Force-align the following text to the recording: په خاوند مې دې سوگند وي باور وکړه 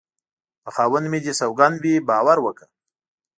په 0.63 0.69
خاوند 0.75 1.05
مې 1.11 1.19
دې 1.25 1.33
سوگند 1.41 1.75
وي 1.81 1.95
باور 2.09 2.37
وکړه 2.41 2.67